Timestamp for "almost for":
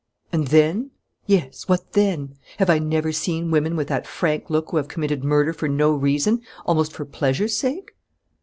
6.65-7.05